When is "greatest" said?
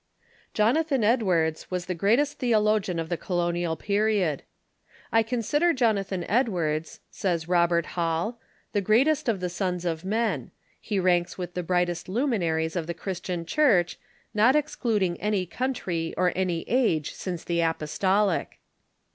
1.93-2.39, 8.81-9.29